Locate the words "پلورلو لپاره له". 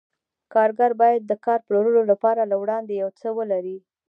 1.67-2.55